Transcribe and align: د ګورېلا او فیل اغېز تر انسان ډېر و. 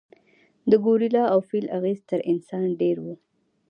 د 0.69 0.71
ګورېلا 0.85 1.23
او 1.33 1.39
فیل 1.49 1.65
اغېز 1.77 1.99
تر 2.09 2.19
انسان 2.31 2.65
ډېر 2.81 2.97
و. 3.03 3.05